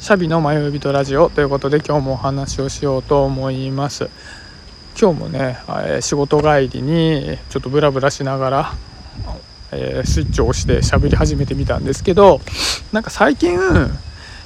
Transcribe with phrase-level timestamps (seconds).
[0.00, 4.08] シャビの迷い人ラジオということで今日もお話をしようと思います。
[4.98, 8.72] 今日もね、え仕事帰りにちょっとブラブラしながら、
[9.72, 12.40] え、スイッチを押して喋り始めてみたんですけど
[12.92, 13.58] なんか最近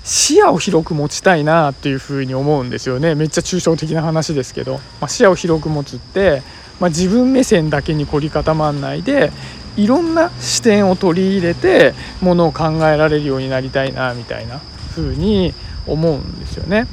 [0.02, 3.14] 視野を広く持ちたいなっていうふうに思うんですよね。
[3.14, 6.42] めっちゃ抽象的な話ですけど、まあ、視野を広く持つって、
[6.80, 9.30] まあ、自分目線だけに凝り固まんないで
[9.76, 14.60] いろんな視点を取り入れてものを考えられるようになりたいなみたいな。
[14.94, 15.54] 風に
[15.86, 16.86] 思うんですよね。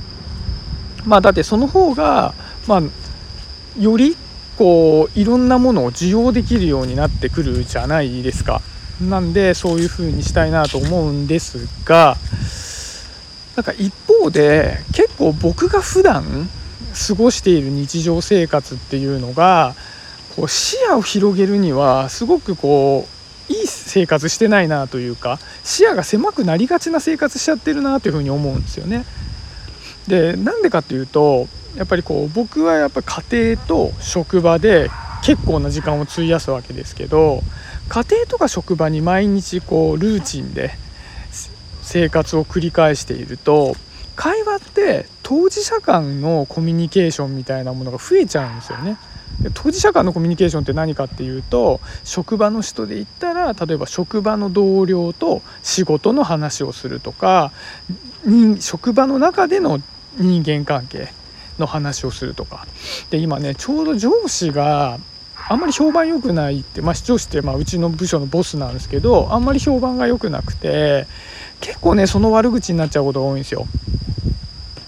[1.05, 2.33] まあ、だってその方が、
[2.67, 2.81] まあ、
[3.79, 4.15] より
[4.57, 8.61] こういろんなものを受容できるようになってくるじゃないですか。
[9.01, 12.17] なんでそういう風にしたいなと思うんですが
[13.55, 16.47] なんか一方で結構僕が普段
[17.07, 19.73] 過ごしている日常生活っていうのが
[20.35, 29.05] こう視野を広げるにはすごくこういい生活してないなというか視野が狭くなりがちな生活しちゃってるなというふうに思うんですよね。
[30.07, 34.89] でなんでかっていうとやっぱりこう僕はやっぱ家庭と職場で
[35.23, 37.43] 結構な時間を費やすわけですけど
[37.89, 40.71] 家庭とか職場に毎日こうルーチンで
[41.81, 43.75] 生活を繰り返していると
[44.15, 48.97] 会話って当事者間のコミュニケーションみたいなものが増えちゃうんですよね。
[49.49, 57.51] 当事者間のコミュニケーションって何かっていうと職場の人で言ったら例えば職場の同僚と仕事の話をするとか
[58.59, 59.79] 職場の中での
[60.17, 61.11] 人間関係
[61.57, 62.67] の話をするとか
[63.09, 64.99] で今ねちょうど上司が
[65.49, 71.07] あんまり評判良くないって、まあ、市長室って、まあ、うちの部署のボスなんですけどあんまり評判が良くなくて
[71.59, 73.65] 結構ねその悪口になっちゃうことが多いんですよ。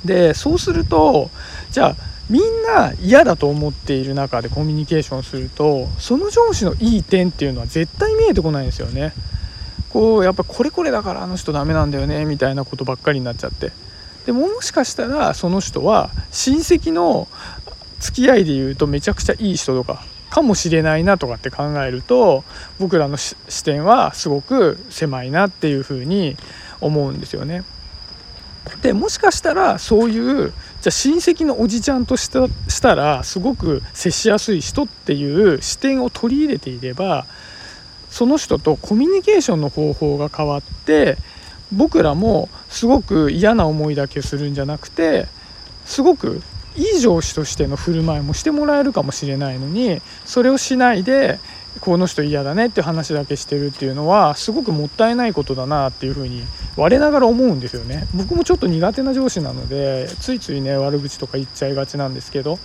[0.05, 1.29] でそうすると
[1.71, 9.13] じゃあみんな嫌だと思っている中でコミュニケーションするとその上司のいい点っていうのは絶対見えてこないんですよね。
[9.89, 13.71] こうやっぱこれこれだからあの人ダメなんだよねみたいなことばっかりになっちゃって
[14.25, 17.27] でももしかしたらその人は親戚の
[17.99, 22.43] 付き合いで言うとめちゃくちゃいい人とかかもしれないなとかって考えると
[22.79, 26.37] 僕らの視点はすごく狭いなっていうふうに
[26.81, 27.63] 思うんですよね。
[28.81, 30.53] でもしかしたらそういう
[30.83, 37.25] じゃあ親戚のおじちゃんとしたしたらすごく接しやすい人っていう視点を取り入れていれば
[38.09, 41.15] その人とコミュニケーションの方法が変わって
[41.71, 45.27] 僕らもすごく嫌な思いだけするんじゃなくて
[45.85, 46.41] すごく
[46.75, 51.39] いい上司としての振る舞いもしてもらえるかもしれないのにそれをしないで
[51.79, 56.43] この人嫌だねって話だけしてるっていうのはすごくもったいないことだなっていうふうに
[56.75, 58.07] 我ながら思うんですよね。
[58.13, 62.59] 僕もちょっと苦手な上司なのでついついね悪口とか言っちゃいがちなんですけど。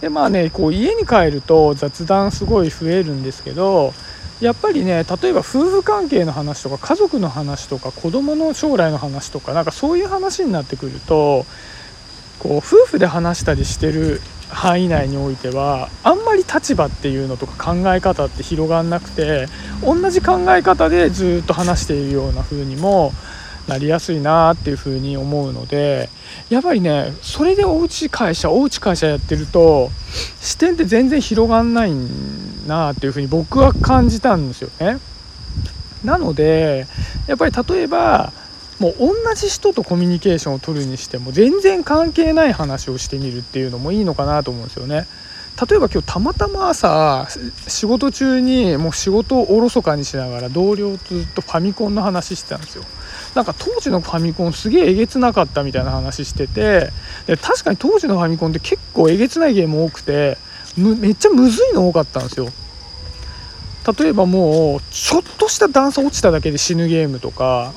[0.00, 3.92] でまあねこう家に帰ると雑談すごい増えるんですけど
[4.40, 11.44] やっぱりね例えば夫婦関係の話とか家族の話とか子供の将来の話とかなんかそういう話になってくると
[12.40, 19.46] こう夫婦で話したりしてる範囲内においてはあんまり立場っていうのとか考え方って広がんなくて
[19.84, 23.12] 同じ考え方でずっと話しているような風にも
[23.68, 26.08] なりやすいなっていう風に思うので
[26.48, 29.90] やっぱりねそれでおうち会社おうち会社やってると
[30.40, 31.92] 視点って全然広がんない
[32.66, 34.98] なっていう風に僕は感じたんですよね。
[36.04, 36.86] なので
[37.26, 38.32] やっぱり例えば
[38.80, 45.06] もう同じ人とコミュニケーションを取るにしても全然関係ない話をしてみるっていうのもいいのかなと思うんですよね。
[45.68, 47.28] 例えば今日たまたま朝
[47.68, 52.84] 仕事中にもう仕事をおろそかにしながら同僚とずっとファミコンの話してたんですよ
[53.34, 56.90] なんか当時のファミコンすげええげつなかったみたいな話してて
[57.26, 60.38] で確かに当時のファミコンって結構えげつないゲーム多くて
[60.76, 62.48] めっちゃむずいの多かったんですよ
[63.98, 67.74] 例えばもうちょっとした段差落ちただけで死ぬゲームとか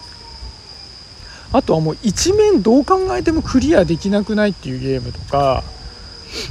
[1.53, 5.63] あとはもう一面どう考えてもクリアできなくないっていうゲームとか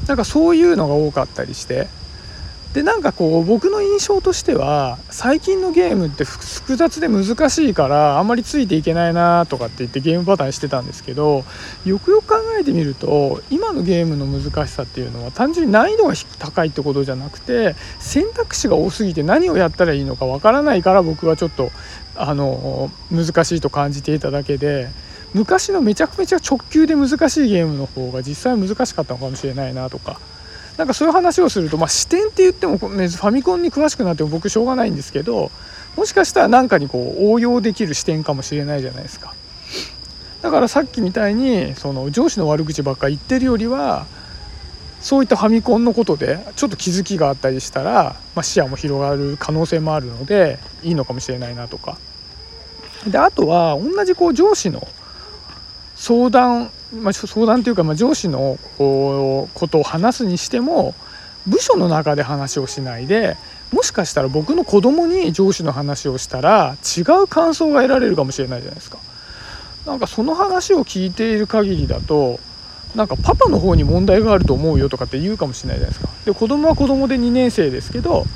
[0.07, 1.89] なんかそういうのが多かったりして
[2.75, 11.45] でなんかこう僕の印象としては最近のゲームって複雑で難しいからあんまりついていけないなとかって言ってゲームパターンしてたんですけど
[11.85, 21.71] よくよく考えてみると今のゲームの難しさっていうのは単純に難易度が高いってことじゃなくて選択肢が多すぎて何をやったらいいのかわからないから僕はちょっと
[22.17, 24.89] あの難しいと感じていただけで
[25.35, 30.19] 昔のめちゃくちゃ直球で難しいゲームの方が実際難しかったのかもしれないなとか
[30.77, 35.51] なんかそういう話をすると、まあ、視点って言っても、ね、ファミコンに詳しくなっても僕しょうがないんですけど
[35.97, 39.35] もしかしたら何かにこう応用できる視点かもしれないじゃないですか。
[40.41, 44.07] だからさっきみたいにその上司の悪口ばっか言ってるよりは
[45.01, 51.99] そういったファミコンのことでちょっと気づきがあったりしたら、まあ、視野も広がる可能性もあるのでいいのかもしれないなとか。
[53.07, 54.87] であとは同じこう上司の
[55.97, 60.95] 相談、まあ、相談というか、まあ、上司のことを話すにしても
[61.47, 63.37] 部署の中で話をしないで
[63.73, 68.99] もしかしたら僕の子供に上司の話をしたら違う感想が得られるかもしれないじゃないですか。
[69.87, 72.39] なんかその話を聞いている限りだと
[72.95, 76.13] なんかパパの方に問題があると思うよとかって言うかもしれないじゃないですか。
[76.27, 78.27] で子供は子供で2年生ですけど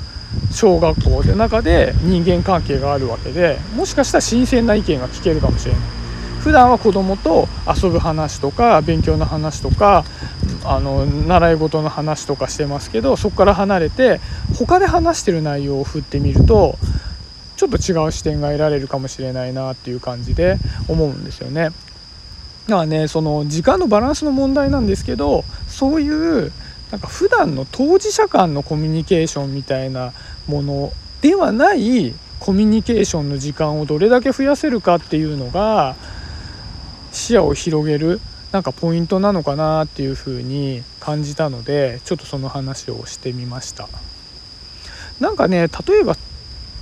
[0.51, 5.81] 小学校で中で人間関係があるわけでもしかしたら新鮮な意見が聞けるかもしれない
[6.47, 10.05] 普段は子供と遊ぶ話とか勉強の話とか
[10.63, 14.21] あの習い事の話とかしてますけどそこから離れて
[14.57, 16.77] 他で話してる内容を振ってみると
[17.57, 20.57] ちょっと違う視点が得られるかもしれないなっていう感じで
[20.87, 21.63] 思うんですよね。
[21.63, 21.73] だか
[22.83, 26.53] らねその時間のバランスの問題なんですけどそういう
[26.91, 30.13] なんか普段の当事者間のコミュニケーションみたいな
[30.47, 35.97] ものではないコミュニケーションの時間をどれだけ増やせるかっていうのが
[37.11, 38.19] 視野を広げる
[38.51, 43.87] なんかポイントなのかなっていうふうに感じたのでちょっとその話をしてみました。
[45.19, 46.15] なんかね例えば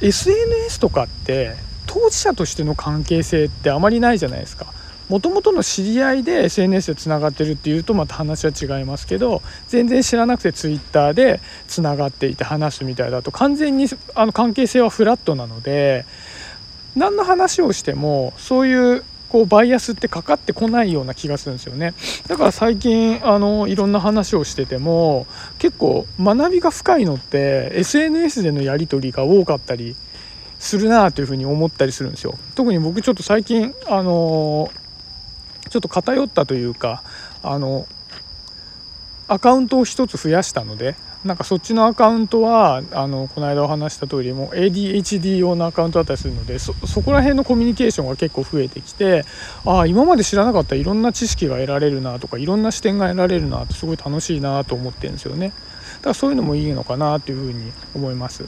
[0.01, 1.56] SNS とかって
[1.88, 4.68] 当事者としての関係性ってあまりないじゃないですか。
[5.10, 16.06] もともとの知り合いで SNS でつながってるっていうとまた話は違いますけど全然知らなくて Twitter でつながっていて話すみたいだと完全にあの関係性はフラットなので
[16.95, 21.94] 何の話をしてもそういうこうバイアスってかかってこないような気がするんですよね。
[22.27, 25.27] だから最近あのいろんな話をしてても
[25.57, 29.95] 結構学びが深いのって SNS でのやり取りが多かったり
[30.60, 32.38] するなというふうに思ったりするんですよ。
[32.56, 34.72] 特に僕ちょっと最近あの
[35.69, 37.04] ちょっと偏ったというか
[37.44, 37.88] あの
[39.28, 40.95] アカウントを1つ増やしたので
[41.25, 49.25] なんかそっちのアカウントはあのこの間お話した通りも ADHD 用のアカウントだったりするのでそこら辺のコミュニケーションが結構増えてきて
[49.66, 55.48] ああ今まで知らなかったいろんな知識が得られるなとかいろんな視点が得られるなってすごい楽しいなと思ってるんですよね。
[55.48, 58.45] だからそういうのもいいのかなというふうに思います。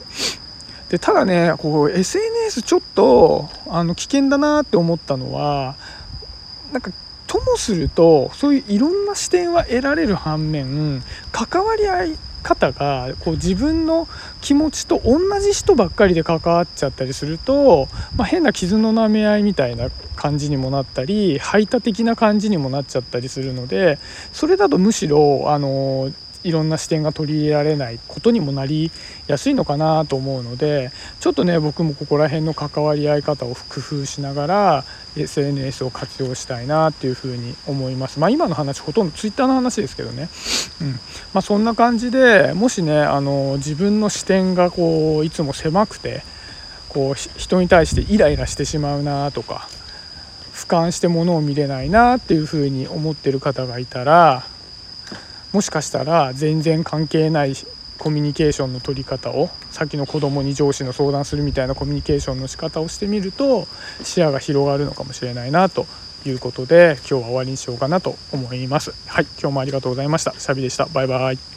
[0.89, 5.75] でただねこう SNS ちょっとあの危険だなって思ったのは
[6.71, 6.91] なんか
[7.25, 14.07] ともするとそういういろんな視点は得られる反面関わり合い方がこう自分の
[14.41, 23.99] 気持ちと同じ人ばっかりで関わっちゃったりすると、まあ、変な傷の舐め合いみたいな感じにもなったり排他的な感じにもなっちゃったりするので
[24.31, 26.11] それだとむしろあの
[26.43, 28.91] いろんな視点が取り入れられないことにもなり
[29.27, 34.83] やすいのかなと思うのでちょっとね僕もここら辺の関わり合い方を工夫しながら
[35.15, 38.19] SNS を活用したいなっていうふうに思います。
[38.19, 40.29] まあ、今の話ほとんど Twitter の話ですけどね、
[40.81, 40.91] うん
[41.33, 46.21] まあ、そんな感じでもしねあの自分の視点がこういつも狭くて
[46.89, 49.67] こう人に対してイライラしてしまうなとか
[50.53, 54.43] 俯瞰してものを見れないなっていうふうに思ってる方がいたら
[55.53, 57.53] もしかしたら全然関係ない
[57.97, 63.67] コミュニケーションの取り方をさっきの子供に上司の相談するみたいなコミュニケーションの仕方をしてみると
[64.03, 65.85] 視野が広がるのかもしれないなと
[66.25, 68.93] いうことで今日は終わりにしようかなと思います。
[69.07, 70.33] はい、今日もありがとうございました。
[70.37, 70.85] シャビでした。
[70.85, 71.56] バイバイ。